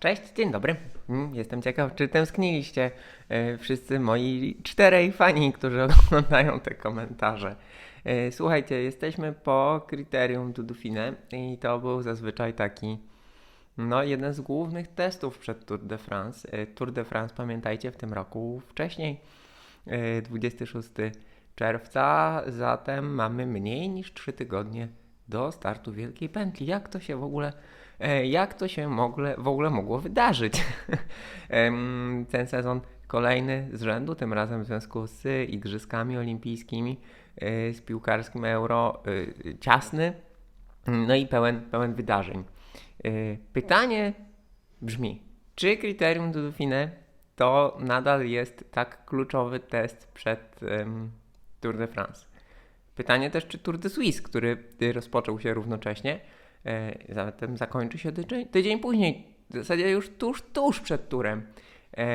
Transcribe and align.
Cześć, 0.00 0.22
dzień 0.32 0.52
dobry. 0.52 0.76
Mm, 1.08 1.34
Jestem 1.34 1.62
ciekaw, 1.62 1.94
czy 1.94 2.08
tęskniliście 2.08 2.90
e, 3.28 3.58
wszyscy 3.58 4.00
moi 4.00 4.56
czterej 4.62 5.12
fani, 5.12 5.52
którzy 5.52 5.82
oglądają 6.06 6.60
te 6.60 6.74
komentarze. 6.74 7.56
E, 8.04 8.32
Słuchajcie, 8.32 8.82
jesteśmy 8.82 9.32
po 9.32 9.84
kryterium 9.88 10.52
Dudufine 10.52 11.14
i 11.32 11.58
to 11.58 11.78
był 11.78 12.02
zazwyczaj 12.02 12.54
taki, 12.54 12.98
no, 13.78 14.02
jeden 14.02 14.32
z 14.32 14.40
głównych 14.40 14.88
testów 14.88 15.38
przed 15.38 15.64
Tour 15.66 15.80
de 15.80 15.98
France. 15.98 16.52
E, 16.52 16.66
Tour 16.66 16.92
de 16.92 17.04
France, 17.04 17.34
pamiętajcie, 17.36 17.90
w 17.90 17.96
tym 17.96 18.12
roku 18.12 18.62
wcześniej, 18.68 19.20
e, 19.86 20.22
26 20.22 20.88
czerwca, 21.54 22.42
zatem 22.46 23.14
mamy 23.14 23.46
mniej 23.46 23.88
niż 23.88 24.12
3 24.12 24.32
tygodnie 24.32 24.88
do 25.28 25.52
startu 25.52 25.92
Wielkiej 25.92 26.28
Pętli. 26.28 26.66
Jak 26.66 26.88
to 26.88 27.00
się 27.00 27.16
w 27.16 27.24
ogóle 27.24 27.52
jak 28.24 28.54
to 28.54 28.68
się 28.68 28.88
mogle, 28.88 29.34
w 29.38 29.48
ogóle 29.48 29.70
mogło 29.70 29.98
wydarzyć. 29.98 30.64
Ten 32.30 32.46
sezon 32.46 32.80
kolejny 33.06 33.68
z 33.72 33.82
rzędu, 33.82 34.14
tym 34.14 34.32
razem 34.32 34.62
w 34.62 34.66
związku 34.66 35.06
z 35.06 35.50
Igrzyskami 35.50 36.18
Olimpijskimi, 36.18 37.00
e, 37.36 37.72
z 37.72 37.80
piłkarskim 37.80 38.44
euro, 38.44 39.02
e, 39.46 39.58
ciasny, 39.58 40.12
no 40.86 41.14
i 41.14 41.26
pełen, 41.26 41.60
pełen 41.60 41.94
wydarzeń. 41.94 42.44
E, 43.04 43.10
Pytanie 43.52 44.12
brzmi, 44.82 45.22
czy 45.54 45.76
kryterium 45.76 46.32
Dudufine 46.32 46.90
to 47.36 47.78
nadal 47.80 48.26
jest 48.26 48.72
tak 48.72 49.04
kluczowy 49.04 49.60
test 49.60 50.12
przed 50.12 50.62
em, 50.62 51.10
Tour 51.60 51.76
de 51.76 51.86
France? 51.86 52.26
Pytanie 52.94 53.30
też, 53.30 53.46
czy 53.46 53.58
Tour 53.58 53.78
de 53.78 53.88
Suisse, 53.88 54.22
który 54.22 54.56
rozpoczął 54.92 55.40
się 55.40 55.54
równocześnie, 55.54 56.20
E, 56.20 56.20
Zatem 57.08 57.56
zakończy 57.56 57.98
się 57.98 58.12
tydzień, 58.12 58.46
tydzień 58.46 58.78
później, 58.78 59.26
w 59.50 59.54
zasadzie 59.54 59.90
już 59.90 60.08
tuż, 60.08 60.42
tuż 60.42 60.80
przed 60.80 61.08
turem. 61.08 61.46
E, 61.96 62.06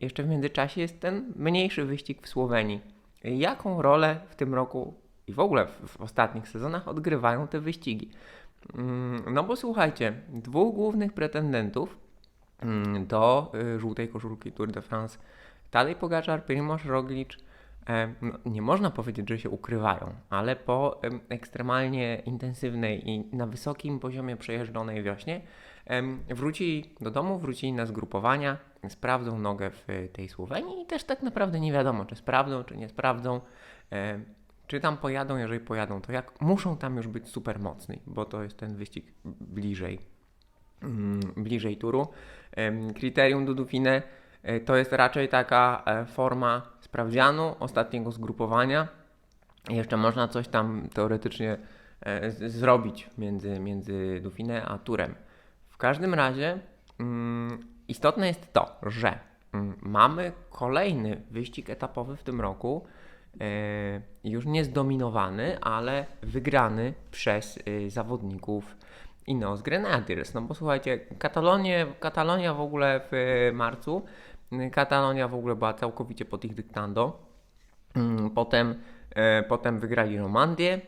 jeszcze 0.00 0.22
w 0.22 0.28
międzyczasie 0.28 0.80
jest 0.80 1.00
ten 1.00 1.32
mniejszy 1.36 1.84
wyścig 1.84 2.22
w 2.22 2.28
Słowenii. 2.28 2.80
Jaką 3.24 3.82
rolę 3.82 4.20
w 4.28 4.36
tym 4.36 4.54
roku 4.54 4.94
i 5.26 5.32
w 5.32 5.40
ogóle 5.40 5.66
w, 5.66 6.00
ostatnich 6.00 6.48
sezonach 6.48 6.88
odgrywają 6.88 7.48
te 7.48 7.60
wyścigi? 7.60 8.10
Mm, 8.74 9.34
No 9.34 9.44
bo 9.44 9.56
słuchajcie, 9.56 10.12
dwóch 10.28 10.74
głównych 10.74 11.12
pretendentów 11.12 11.98
mm, 12.60 13.06
do 13.06 13.52
y, 13.76 13.80
żółtej 13.80 14.08
koszulki 14.08 14.52
Tour 14.52 14.72
de 14.72 14.82
France, 14.82 15.18
Tadej 15.70 15.94
Pogaczar, 15.94 16.44
Primoz 16.44 16.84
Roglic, 16.84 17.30
e, 17.32 17.36
no, 18.22 18.32
nie 18.46 18.62
można 18.62 18.90
powiedzieć, 18.90 19.28
że 19.28 19.38
się 19.38 19.50
ukrywają, 19.50 20.14
ale 20.30 20.56
po 20.56 21.02
em, 21.02 21.20
ekstremalnie 21.28 22.22
intensywnej 22.26 23.10
i 23.10 23.36
na 23.36 23.46
wysokim 23.46 24.00
poziomie 24.00 24.36
przejeżdżonej 24.36 25.02
wiośnie 25.02 25.40
wrócili 26.28 26.94
do 27.00 27.10
domu, 27.10 27.38
wrócili 27.38 27.72
na 27.72 27.86
zgrupowania, 27.86 28.56
sprawdzą 28.88 29.38
nogę 29.38 29.70
w 29.70 29.90
e, 29.90 30.08
tej 30.08 30.28
Słowenii 30.28 30.82
i 30.82 30.86
też 30.86 31.04
tak 31.04 31.22
naprawdę 31.22 31.60
nie 31.60 31.72
wiadomo, 31.72 32.04
czy 32.04 32.16
sprawdzą, 32.16 32.64
czy 32.64 32.76
nie 32.76 32.88
sprawdzą. 32.88 33.40
Czy 34.66 34.80
tam 34.80 34.96
pojadą, 34.96 35.36
jeżeli 35.36 35.60
pojadą, 35.60 36.00
to 36.00 36.12
jak 36.12 36.40
muszą 36.40 36.76
tam 36.76 36.96
już 36.96 37.08
być 37.08 37.28
super 37.28 37.60
mocni, 37.60 38.00
bo 38.06 38.24
to 38.24 38.42
jest 38.42 38.56
ten 38.56 38.76
wyścig 38.76 39.12
bliżej, 39.24 39.98
mm, 40.82 41.20
bliżej 41.36 41.76
turu. 41.76 42.08
Kryterium 42.94 43.46
Dudufine 43.46 44.02
e, 44.42 44.60
to 44.60 44.76
jest 44.76 44.92
raczej 44.92 45.28
taka 45.28 45.82
e, 45.86 46.06
forma 46.06 46.75
sprawdzianu 46.96 47.54
ostatniego 47.60 48.12
zgrupowania. 48.12 48.88
Jeszcze 49.68 49.96
można 49.96 50.28
coś 50.28 50.48
tam 50.48 50.88
teoretycznie 50.94 51.56
e, 52.00 52.30
z- 52.30 52.52
zrobić 52.52 53.10
między, 53.18 53.60
między 53.60 54.20
Dauphiné 54.22 54.64
a 54.64 54.78
Turem. 54.78 55.14
W 55.68 55.76
każdym 55.76 56.14
razie 56.14 56.58
mm, 57.00 57.66
istotne 57.88 58.26
jest 58.28 58.52
to, 58.52 58.76
że 58.82 59.18
mm, 59.52 59.74
mamy 59.82 60.32
kolejny 60.50 61.22
wyścig 61.30 61.70
etapowy 61.70 62.16
w 62.16 62.22
tym 62.22 62.40
roku, 62.40 62.86
e, 63.40 64.00
już 64.24 64.46
nie 64.46 64.64
zdominowany, 64.64 65.60
ale 65.60 66.06
wygrany 66.22 66.94
przez 67.10 67.58
e, 67.58 67.90
zawodników 67.90 68.76
Ineos 69.26 69.62
Grenadiers. 69.62 70.34
No 70.34 70.42
bo 70.42 70.54
słuchajcie, 70.54 70.98
Katalonię, 71.18 71.86
Katalonia 72.00 72.54
w 72.54 72.60
ogóle 72.60 73.00
w 73.10 73.50
marcu, 73.54 74.02
Katalonia 74.72 75.28
w 75.28 75.34
ogóle 75.34 75.56
była 75.56 75.74
całkowicie 75.74 76.24
pod 76.24 76.44
ich 76.44 76.54
dyktando. 76.54 77.18
Mm, 77.94 78.30
Potem, 78.30 78.80
e, 79.14 79.42
potem 79.42 79.80
wygrali 79.80 80.18
Romandię 80.18 80.80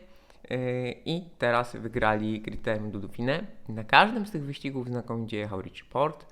e, 0.49 0.91
i 0.91 1.29
teraz 1.37 1.75
wygrali 1.75 2.41
Criterium 2.41 2.91
du 2.91 2.99
Dauphiné. 2.99 3.45
Na 3.69 3.83
każdym 3.83 4.25
z 4.25 4.31
tych 4.31 4.43
wyścigów 4.43 4.87
znakomicie 4.87 5.37
jechał 5.37 5.61
Richie 5.61 5.85
Port. 5.89 6.25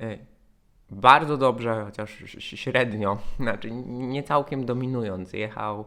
E, 0.00 0.18
Bardzo 0.90 1.36
dobrze, 1.36 1.84
chociaż 1.84 2.24
średnio, 2.38 3.18
znaczy 3.40 3.70
nie 3.86 4.22
całkiem 4.22 4.64
dominujący, 4.64 5.38
jechał 5.38 5.84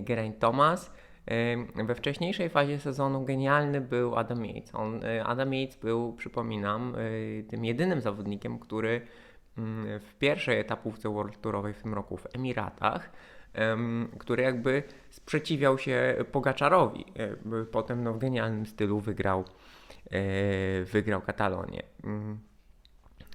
Geraint 0.00 0.38
Thomas. 0.38 0.92
We 1.74 1.94
wcześniejszej 1.94 2.48
fazie 2.48 2.78
sezonu 2.78 3.24
genialny 3.24 3.80
był 3.80 4.16
Adam 4.16 4.44
Yates. 4.46 4.74
On, 4.74 5.00
Adam 5.24 5.54
Yates 5.54 5.76
był, 5.76 6.12
przypominam, 6.12 6.94
tym 7.48 7.64
jedynym 7.64 8.00
zawodnikiem, 8.00 8.58
który 8.58 9.00
w 10.00 10.14
pierwszej 10.18 10.60
etapówce 10.60 11.08
World 11.08 11.40
Tourowej 11.40 11.74
w 11.74 11.82
tym 11.82 11.94
roku 11.94 12.16
w 12.16 12.26
Emiratach, 12.34 13.10
em, 13.52 14.08
który 14.18 14.42
jakby 14.42 14.82
sprzeciwiał 15.10 15.78
się 15.78 16.14
Pogaczarowi. 16.32 17.04
E, 17.16 17.64
Potem 17.64 18.04
no, 18.04 18.12
w 18.12 18.18
genialnym 18.18 18.66
stylu 18.66 19.00
wygrał, 19.00 19.44
e, 20.10 20.84
wygrał 20.84 21.20
Katalonię. 21.22 21.82
Mm. 22.04 22.38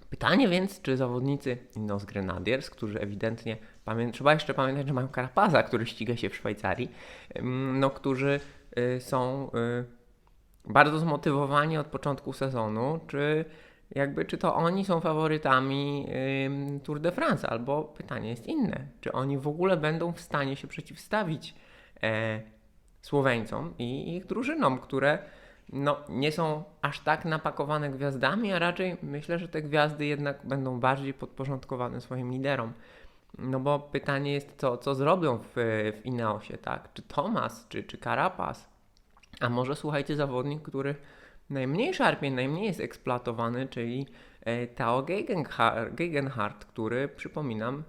Pytanie 0.09 0.47
więc, 0.47 0.81
czy 0.81 0.97
zawodnicy 0.97 1.57
Ineos 1.75 2.05
Grenadiers, 2.05 2.69
którzy 2.69 2.99
ewidentnie, 2.99 3.57
pamię- 3.85 4.11
trzeba 4.11 4.33
jeszcze 4.33 4.53
pamiętać, 4.53 4.87
że 4.87 4.93
mają 4.93 5.07
Karapaza, 5.07 5.63
który 5.63 5.85
ściga 5.85 6.17
się 6.17 6.29
w 6.29 6.35
Szwajcarii, 6.35 6.91
no, 7.73 7.89
którzy 7.89 8.39
y, 8.79 8.99
są 9.01 9.51
bardzo 10.65 10.99
zmotywowani 10.99 11.77
od 11.77 11.87
początku 11.87 12.33
sezonu, 12.33 12.99
czy 13.07 13.45
jakby, 13.95 14.25
czy 14.25 14.37
to 14.37 14.55
oni 14.55 14.85
są 14.85 14.99
faworytami 14.99 16.07
ym, 16.45 16.79
Tour 16.79 16.99
de 16.99 17.11
France, 17.11 17.49
albo 17.49 17.83
pytanie 17.83 18.29
jest 18.29 18.47
inne, 18.47 18.87
czy 19.01 19.11
oni 19.11 19.37
w 19.37 19.47
ogóle 19.47 19.77
będą 19.77 20.13
w 20.13 20.21
stanie 20.21 20.55
się 20.55 20.67
przeciwstawić 20.67 21.55
e, 22.03 22.41
Słoweńcom 23.01 23.73
i 23.77 24.15
ich 24.15 24.25
drużynom, 24.25 24.79
które 24.79 25.19
no, 25.73 25.97
nie 26.09 26.31
są 26.31 26.63
aż 26.81 26.99
tak 26.99 27.25
napakowane 27.25 27.89
gwiazdami, 27.89 28.53
a 28.53 28.59
raczej 28.59 28.97
myślę, 29.03 29.39
że 29.39 29.47
te 29.47 29.61
gwiazdy 29.61 30.05
jednak 30.05 30.39
będą 30.43 30.79
bardziej 30.79 31.13
podporządkowane 31.13 32.01
swoim 32.01 32.31
liderom. 32.31 32.73
No 33.37 33.59
bo 33.59 33.79
pytanie 33.79 34.33
jest, 34.33 34.53
co, 34.57 34.77
co 34.77 34.95
zrobią 34.95 35.37
w, 35.37 35.51
w 36.01 36.05
Ineosie, 36.05 36.57
tak? 36.57 36.93
Czy 36.93 37.01
Thomas, 37.01 37.65
czy, 37.69 37.83
czy 37.83 37.97
Carapaz? 37.97 38.69
A 39.39 39.49
może 39.49 39.75
słuchajcie, 39.75 40.15
zawodnik, 40.15 40.61
który 40.61 40.95
najmniej 41.51 41.93
szarpie, 41.93 42.31
najmniej 42.31 42.65
jest 42.65 42.79
eksploatowany, 42.79 43.67
czyli 43.67 44.07
e, 44.41 44.67
Tao 44.67 45.05
Gegenhardt, 45.91 46.65
który 46.65 47.07
przypominam, 47.07 47.83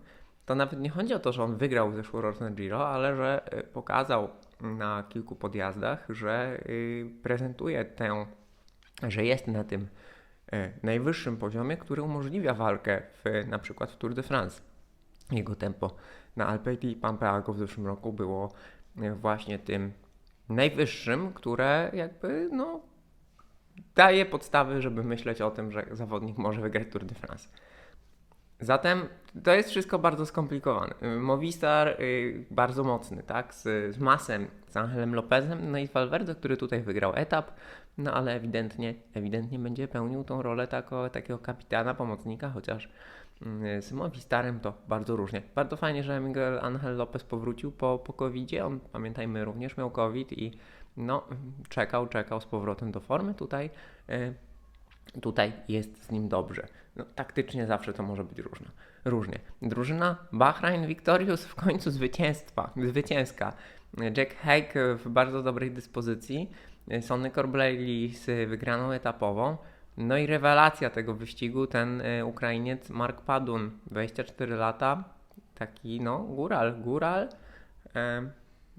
to 0.46 0.54
nawet 0.54 0.80
nie 0.80 0.90
chodzi 0.90 1.14
o 1.14 1.18
to, 1.18 1.32
że 1.32 1.42
on 1.42 1.56
wygrał 1.56 1.92
zeszłoroczne 1.92 2.50
Giro, 2.50 2.88
ale 2.88 3.16
że 3.16 3.52
e, 3.52 3.62
pokazał 3.62 4.28
na 4.60 5.04
kilku 5.08 5.36
podjazdach, 5.36 6.06
że 6.08 6.60
y, 6.66 7.10
prezentuje 7.22 7.84
tę, 7.84 8.26
że 9.08 9.24
jest 9.24 9.46
na 9.46 9.64
tym 9.64 9.88
e, 10.52 10.72
najwyższym 10.82 11.36
poziomie, 11.36 11.76
który 11.76 12.02
umożliwia 12.02 12.54
walkę 12.54 13.02
w, 13.24 13.48
na 13.48 13.58
przykład 13.58 13.90
w 13.90 13.96
Tour 13.96 14.14
de 14.14 14.22
France. 14.22 14.62
Jego 15.30 15.54
tempo 15.54 15.96
na 16.36 16.46
Alpeti 16.46 16.90
i 16.90 16.96
Pampeago 16.96 17.52
w 17.52 17.58
zeszłym 17.58 17.86
roku 17.86 18.12
było 18.12 18.52
właśnie 19.20 19.58
tym 19.58 19.92
najwyższym, 20.48 21.32
które 21.32 21.90
jakby 21.94 22.48
no 22.52 22.80
daje 23.94 24.26
podstawy, 24.26 24.82
żeby 24.82 25.04
myśleć 25.04 25.40
o 25.40 25.50
tym, 25.50 25.72
że 25.72 25.86
zawodnik 25.90 26.38
może 26.38 26.60
wygrać 26.60 26.88
Tour 26.92 27.04
de 27.04 27.14
France. 27.14 27.48
Zatem 28.62 29.08
to 29.44 29.54
jest 29.54 29.70
wszystko 29.70 29.98
bardzo 29.98 30.26
skomplikowane. 30.26 30.94
Y, 31.02 31.20
Movistar 31.20 31.88
y, 32.00 32.44
bardzo 32.50 32.84
mocny, 32.84 33.22
tak? 33.22 33.54
Z, 33.54 33.94
z 33.94 33.98
Masem, 33.98 34.46
z 34.68 34.76
Angelem 34.76 35.14
Lopezem, 35.14 35.70
no 35.70 35.78
i 35.78 35.88
Valverde, 35.88 36.34
który 36.34 36.56
tutaj 36.56 36.82
wygrał 36.82 37.12
etap, 37.14 37.50
no 37.98 38.12
ale 38.12 38.34
ewidentnie, 38.34 38.94
ewidentnie 39.14 39.58
będzie 39.58 39.88
pełnił 39.88 40.24
tą 40.24 40.42
rolę 40.42 40.68
tako, 40.68 41.10
takiego 41.10 41.38
kapitana, 41.38 41.94
pomocnika, 41.94 42.50
chociaż 42.50 42.88
y, 43.76 43.82
z 43.82 43.92
Movistarem 43.92 44.60
to 44.60 44.74
bardzo 44.88 45.16
różnie. 45.16 45.42
Bardzo 45.54 45.76
fajnie, 45.76 46.02
że 46.02 46.20
Miguel 46.20 46.58
Angel 46.60 46.96
Lopez 46.96 47.24
powrócił 47.24 47.72
po, 47.72 47.98
po 47.98 48.12
COVID-zie. 48.12 48.66
On, 48.66 48.80
pamiętajmy, 48.92 49.44
również 49.44 49.76
miał 49.76 49.90
COVID 49.90 50.32
i 50.32 50.52
no, 50.96 51.26
czekał, 51.68 52.08
czekał 52.08 52.40
z 52.40 52.46
powrotem 52.46 52.92
do 52.92 53.00
formy. 53.00 53.34
Tutaj, 53.34 53.70
y, 54.10 54.34
tutaj 55.20 55.52
jest 55.68 56.04
z 56.04 56.10
nim 56.10 56.28
dobrze. 56.28 56.66
No, 56.96 57.04
taktycznie 57.14 57.66
zawsze 57.66 57.92
to 57.92 58.02
może 58.02 58.24
być 58.24 58.38
różno, 58.38 58.66
różnie. 59.04 59.38
Drużyna 59.62 60.16
Bahrain 60.32 60.86
Victorious 60.86 61.44
w 61.44 61.54
końcu 61.54 61.90
zwycięstwa, 61.90 62.70
zwycięska. 62.76 63.52
Jack 64.16 64.34
Haig 64.36 64.74
w 64.96 65.08
bardzo 65.08 65.42
dobrej 65.42 65.70
dyspozycji. 65.70 66.50
Sonny 67.00 67.30
Corbelli 67.30 68.14
z 68.14 68.48
wygraną 68.48 68.92
etapową. 68.92 69.56
No 69.96 70.16
i 70.16 70.26
rewelacja 70.26 70.90
tego 70.90 71.14
wyścigu, 71.14 71.66
ten 71.66 72.00
y, 72.00 72.24
Ukrainiec 72.24 72.90
Mark 72.90 73.20
Padun, 73.20 73.70
24 73.90 74.56
lata, 74.56 75.04
taki 75.54 76.00
no 76.00 76.18
góral, 76.18 76.80
góral. 76.80 77.28
E, 77.96 78.30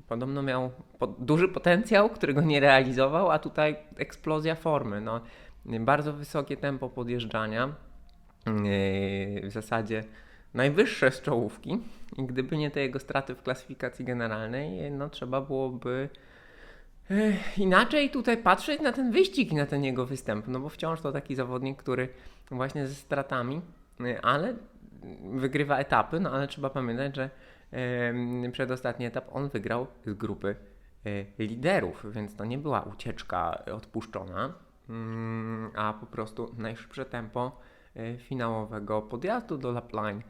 podobno 0.08 0.42
miał 0.42 0.72
duży 1.20 1.48
potencjał, 1.48 2.10
którego 2.10 2.42
nie 2.42 2.60
realizował, 2.60 3.32
a 3.32 3.40
tutaj 3.40 3.76
eksplozja 3.98 4.56
formy. 4.56 5.02
No, 5.02 5.22
bardzo 5.66 6.14
wysokie 6.14 6.58
tempo 6.58 6.90
podjeżdżania, 6.90 7.76
yy, 8.46 9.50
w 9.50 9.52
zasadzie 9.52 10.04
najwyższe 10.54 11.12
z 11.12 11.22
czołówki 11.22 11.78
i 12.18 12.24
gdyby 12.24 12.58
nie 12.58 12.72
te 12.72 12.80
jego 12.80 13.00
straty 13.00 13.36
w 13.36 13.44
klasyfikacji 13.44 14.06
generalnej, 14.06 14.92
no 14.92 15.10
trzeba 15.10 15.42
byłoby 15.42 16.10
yy, 17.10 17.34
inaczej 17.58 18.10
tutaj 18.10 18.38
patrzeć 18.38 18.82
na 18.82 18.92
ten 18.92 19.12
wyścig 19.12 19.52
i 19.52 19.56
na 19.56 19.66
ten 19.66 19.84
jego 19.84 20.06
występ, 20.06 20.48
no 20.48 20.60
bo 20.60 20.70
wciąż 20.70 21.02
to 21.02 21.12
taki 21.12 21.36
zawodnik, 21.36 21.78
który 21.78 22.10
właśnie 22.52 22.88
ze 22.88 22.96
stratami, 22.96 23.62
yy, 24.00 24.22
ale 24.22 24.54
wygrywa 25.34 25.78
etapy, 25.78 26.20
no 26.20 26.32
ale 26.32 26.48
trzeba 26.48 26.70
pamiętać, 26.70 27.16
że 27.16 27.30
przedostatni 28.52 29.06
etap 29.06 29.26
on 29.32 29.50
wygrał 29.50 29.88
z 30.06 30.14
grupy 30.14 30.56
liderów, 31.40 32.06
więc 32.12 32.36
to 32.36 32.46
nie 32.46 32.58
była 32.58 32.82
ucieczka 32.82 33.66
odpuszczona. 33.66 34.54
Mm, 34.90 35.72
a 35.76 35.94
po 35.94 36.06
prostu 36.06 36.56
najszybsze 36.58 37.06
tempo 37.06 37.60
e, 37.96 38.18
finałowego 38.18 39.02
podjazdu 39.02 39.58
do 39.58 39.72
Lapline. 39.72 40.22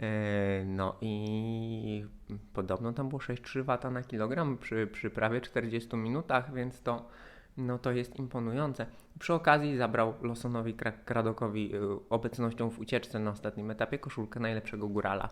E, 0.00 0.64
no 0.64 0.96
i 1.00 2.06
podobno 2.52 2.92
tam 2.92 3.08
było 3.08 3.20
6,3 3.20 3.88
W 3.88 3.90
na 3.90 4.02
kilogram 4.02 4.58
przy, 4.58 4.86
przy 4.86 5.10
prawie 5.10 5.40
40 5.40 5.96
minutach, 5.96 6.54
więc 6.54 6.82
to, 6.82 7.08
no 7.56 7.78
to 7.78 7.92
jest 7.92 8.18
imponujące. 8.18 8.86
Przy 9.18 9.34
okazji 9.34 9.76
zabrał 9.76 10.14
Losonowi 10.22 10.74
Kradokowi 11.04 11.74
e, 11.74 11.78
obecnością 12.10 12.70
w 12.70 12.78
ucieczce 12.78 13.18
na 13.18 13.30
ostatnim 13.30 13.70
etapie 13.70 13.98
koszulkę 13.98 14.40
najlepszego 14.40 14.88
górala. 14.88 15.28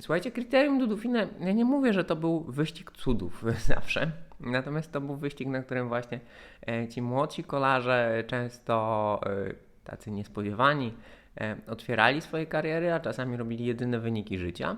Słuchajcie, 0.00 0.30
kryterium 0.30 0.78
Dudufine, 0.78 1.28
ja 1.40 1.52
nie 1.52 1.64
mówię, 1.64 1.92
że 1.92 2.04
to 2.04 2.16
był 2.16 2.40
wyścig 2.40 2.92
cudów 2.92 3.44
zawsze, 3.74 4.12
natomiast 4.40 4.92
to 4.92 5.00
był 5.00 5.16
wyścig, 5.16 5.48
na 5.48 5.62
którym 5.62 5.88
właśnie 5.88 6.20
e, 6.66 6.88
ci 6.88 7.02
młodsi 7.02 7.44
kolarze, 7.44 8.24
często 8.26 9.20
e, 9.26 9.54
tacy 9.84 10.10
niespodziewani, 10.10 10.94
otwierali 11.66 12.20
swoje 12.20 12.46
kariery, 12.46 12.92
a 12.92 13.00
czasami 13.00 13.36
robili 13.36 13.64
jedyne 13.64 13.98
wyniki 13.98 14.38
życia. 14.38 14.76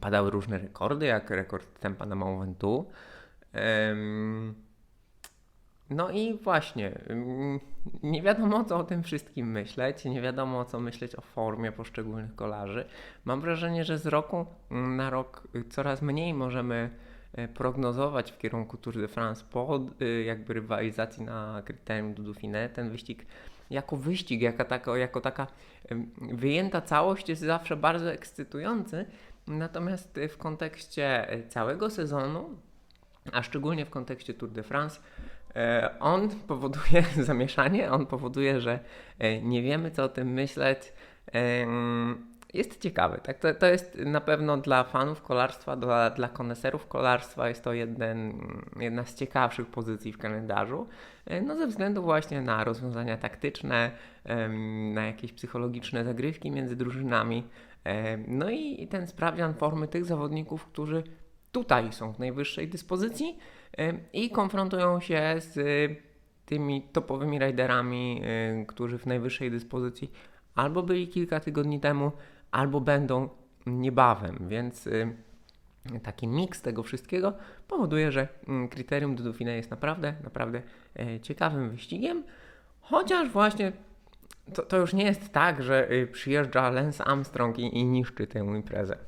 Padały 0.00 0.30
różne 0.30 0.58
rekordy, 0.58 1.06
jak 1.06 1.30
rekord 1.30 1.80
tempa 1.80 2.06
na 2.06 2.14
Mont 2.14 2.40
Ventoux. 2.40 2.92
No 5.90 6.10
i 6.10 6.34
właśnie, 6.34 7.00
mm, 7.08 7.60
nie 8.02 8.22
wiadomo 8.22 8.64
co 8.64 8.76
o 8.76 8.84
tym 8.84 9.02
wszystkim 9.02 9.50
myśleć, 9.50 10.04
nie 10.04 10.20
wiadomo 10.20 10.64
co 10.64 10.80
myśleć 10.80 11.16
o 11.16 11.20
formie 11.20 11.72
poszczególnych 11.72 12.34
kolarzy. 12.34 12.84
Mam 13.24 13.40
wrażenie, 13.40 13.84
że 13.84 13.98
z 13.98 14.06
roku 14.06 14.46
na 14.70 15.10
rok 15.10 15.48
coraz 15.70 16.02
mniej 16.02 16.34
możemy 16.34 16.90
e, 17.32 17.48
prognozować 17.48 18.32
w 18.32 18.38
kierunku 18.38 18.76
Tour 18.76 18.96
de 19.00 19.08
France 19.08 19.44
po 19.50 19.80
e, 20.00 20.04
jakby 20.22 20.54
rywalizacji 20.54 21.24
na 21.24 21.62
kryterium 21.64 22.14
du 22.14 22.22
Dauphiné. 22.22 22.68
Ten 22.68 22.90
wyścig 22.90 23.26
jako 23.70 23.96
wyścig, 23.96 24.42
jako 24.42 24.64
taka, 24.64 24.96
jako 24.96 25.20
taka 25.20 25.46
wyjęta 26.20 26.80
całość 26.80 27.28
jest 27.28 27.42
zawsze 27.42 27.76
bardzo 27.76 28.12
ekscytujący, 28.12 29.06
natomiast 29.46 30.20
w 30.28 30.36
kontekście 30.36 31.26
całego 31.48 31.90
sezonu, 31.90 32.50
a 33.32 33.42
szczególnie 33.42 33.86
w 33.86 33.90
kontekście 33.90 34.34
Tour 34.34 34.50
de 34.50 34.62
France, 34.62 35.00
on 36.00 36.28
powoduje 36.28 37.02
zamieszanie, 37.30 37.90
on 37.90 38.06
powoduje, 38.06 38.60
że 38.60 38.78
e, 39.18 39.42
nie 39.42 39.62
wiemy, 39.62 39.90
co 39.90 40.04
o 40.04 40.08
tym 40.08 40.28
myśleć. 40.28 40.92
Jest 42.54 42.80
ciekawy, 42.80 43.20
tak? 43.22 43.38
To, 43.38 43.54
to 43.54 43.66
jest 43.66 43.94
na 43.94 44.20
pewno 44.20 44.56
dla 44.56 44.84
fanów 44.84 45.22
kolarstwa, 45.22 45.76
dla, 45.76 46.10
dla 46.10 46.28
koneserów 46.28 46.86
kolarstwa 46.86 47.48
jest 47.48 47.64
to 47.64 47.72
jeden, 47.72 48.40
jedna 48.80 49.04
z 49.04 49.14
ciekawszych 49.14 49.66
pozycji 49.66 50.12
w 50.12 50.18
kalendarzu. 50.18 50.88
E, 51.26 51.40
no 51.40 51.56
ze 51.56 51.66
względu 51.66 52.02
właśnie 52.02 52.42
na 52.42 52.64
rozwiązania 52.64 53.16
taktyczne, 53.16 53.90
na 54.94 55.06
jakieś 55.06 55.32
psychologiczne 55.32 56.04
zagrywki 56.04 56.50
między 56.50 56.76
drużynami. 56.76 57.44
No 58.28 58.50
i 58.50 58.88
ten 58.88 59.06
sprawdzian 59.06 59.54
formy 59.54 59.88
tych 59.88 60.04
zawodników, 60.04 60.64
którzy 60.64 61.02
tutaj 61.58 61.92
są 61.92 62.12
w 62.12 62.18
najwyższej 62.18 62.68
dyspozycji 62.68 63.38
i 64.12 64.30
konfrontują 64.30 65.00
się 65.00 65.34
z 65.38 65.58
tymi 66.46 66.82
topowymi 66.82 67.38
riderami, 67.38 68.22
którzy 68.66 68.98
w 68.98 69.06
najwyższej 69.06 69.50
dyspozycji 69.50 70.12
albo 70.54 70.82
byli 70.82 71.08
kilka 71.08 71.40
tygodni 71.40 71.80
temu, 71.80 72.12
albo 72.50 72.80
będą 72.80 73.28
niebawem, 73.66 74.48
więc 74.48 74.88
taki 76.02 76.26
miks 76.28 76.62
tego 76.62 76.82
wszystkiego 76.82 77.32
powoduje, 77.68 78.12
że 78.12 78.28
kryterium 78.70 79.16
do 79.16 79.24
Dauphine 79.24 79.56
jest 79.56 79.70
naprawdę, 79.70 80.14
naprawdę 80.24 80.62
e, 80.96 81.20
ciekawym 81.20 81.70
wyścigiem, 81.70 82.24
chociaż 82.80 83.28
właśnie 83.28 83.72
to, 84.54 84.62
to 84.62 84.76
już 84.76 84.92
nie 84.92 85.04
jest 85.04 85.32
tak, 85.32 85.62
że 85.62 85.92
y, 85.92 86.06
przyjeżdża 86.06 86.70
Lance 86.70 87.04
Armstrong 87.04 87.58
i, 87.58 87.78
i 87.78 87.84
niszczy 87.84 88.26
tę 88.26 88.38
imprezę 88.38 88.98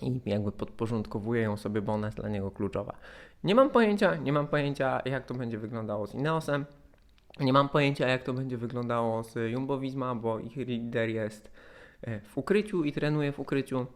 i 0.00 0.20
jakby 0.26 0.52
podporządkowuje 0.52 1.42
ją 1.42 1.56
sobie, 1.56 1.82
bo 1.82 1.92
ona 1.92 2.06
jest 2.06 2.18
dla 2.18 2.28
niego 2.28 2.50
kluczowa. 2.50 2.96
Nie 3.44 3.54
mam 3.54 3.70
pojęcia, 3.70 4.16
nie 4.16 4.32
mam 4.32 4.46
pojęcia 4.46 5.02
jak 5.04 5.26
to 5.26 5.34
będzie 5.34 5.58
wyglądało 5.58 6.06
z 6.06 6.14
Ineosem, 6.14 6.64
nie 7.40 7.52
mam 7.52 7.68
pojęcia 7.68 8.08
jak 8.08 8.22
to 8.22 8.32
będzie 8.32 8.56
wyglądało 8.56 9.22
z 9.22 9.34
Jumbo 9.50 9.78
Visma, 9.78 10.14
bo 10.14 10.38
ich 10.38 10.56
lider 10.56 11.08
jest 11.08 11.50
e, 12.02 12.20
w 12.20 12.38
ukryciu 12.38 12.84
i 12.84 12.92
trenuje 12.92 13.32
w 13.32 13.40
ukryciu. 13.40 13.86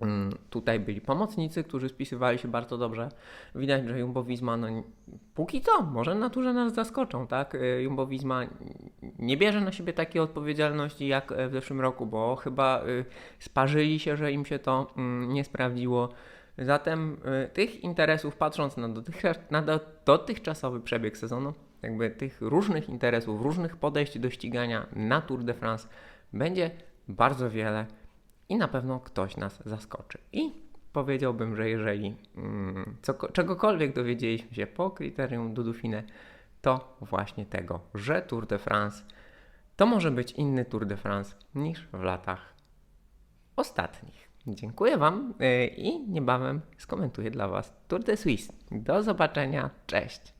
Mm, 0.00 0.30
tutaj 0.50 0.80
byli 0.80 1.00
pomocnicy, 1.00 1.64
którzy 1.64 1.88
spisywali 1.88 2.38
się 2.38 2.48
bardzo 2.48 2.78
dobrze. 2.78 3.08
Widać, 3.54 3.88
że 3.88 3.98
Jumbo 3.98 4.24
Visma, 4.24 4.56
no, 4.56 4.66
póki 5.34 5.60
co, 5.60 5.82
może 5.82 6.14
naturze 6.14 6.52
nas 6.52 6.74
zaskoczą, 6.74 7.26
tak? 7.26 7.54
E, 7.54 7.82
Jumbo 7.82 8.06
Visma 8.06 8.42
nie 9.18 9.36
bierze 9.36 9.60
na 9.60 9.72
siebie 9.72 9.92
takiej 9.92 10.22
odpowiedzialności 10.22 11.06
jak 11.06 11.32
w 11.48 11.52
zeszłym 11.52 11.80
roku, 11.80 12.06
bo 12.06 12.36
chyba 12.36 12.80
e, 12.80 12.84
sparzyli 13.38 13.98
się, 13.98 14.16
że 14.16 14.32
im 14.32 14.44
się 14.44 14.58
to 14.58 14.92
mm, 14.96 15.32
nie 15.32 15.44
sprawdziło. 15.44 16.08
Zatem 16.58 17.16
tych 17.52 17.84
interesów, 17.84 18.36
patrząc 18.36 18.76
na, 18.76 18.88
dotychczas, 18.88 19.38
na 19.50 19.62
dotychczasowy 20.04 20.80
przebieg 20.80 21.16
sezonu, 21.16 21.54
jakby 21.82 22.10
tych 22.10 22.40
różnych 22.40 22.88
interesów, 22.88 23.42
różnych 23.42 23.76
podejść 23.76 24.18
do 24.18 24.30
ścigania 24.30 24.86
na 24.92 25.20
Tour 25.20 25.44
de 25.44 25.54
France 25.54 25.88
będzie 26.32 26.70
bardzo 27.08 27.50
wiele 27.50 27.86
i 28.48 28.56
na 28.56 28.68
pewno 28.68 29.00
ktoś 29.00 29.36
nas 29.36 29.62
zaskoczy. 29.66 30.18
I 30.32 30.52
powiedziałbym, 30.92 31.56
że 31.56 31.70
jeżeli 31.70 32.16
mm, 32.36 32.96
co, 33.02 33.14
czegokolwiek 33.32 33.94
dowiedzieliśmy 33.94 34.54
się 34.54 34.66
po 34.66 34.90
kryterium 34.90 35.54
Dudufine, 35.54 36.02
to 36.66 36.96
właśnie 37.00 37.46
tego, 37.46 37.80
że 37.94 38.22
Tour 38.22 38.46
de 38.46 38.58
France 38.58 39.04
to 39.76 39.86
może 39.86 40.10
być 40.10 40.32
inny 40.32 40.64
Tour 40.64 40.86
de 40.86 40.96
France 40.96 41.36
niż 41.54 41.88
w 41.92 42.02
latach 42.02 42.54
ostatnich. 43.56 44.28
Dziękuję 44.46 44.98
Wam 44.98 45.34
y, 45.40 45.66
i 45.66 46.00
niebawem 46.08 46.60
skomentuję 46.78 47.30
dla 47.30 47.48
Was 47.48 47.76
Tour 47.88 48.04
de 48.04 48.16
Suisse. 48.16 48.52
Do 48.70 49.02
zobaczenia, 49.02 49.70
cześć! 49.86 50.35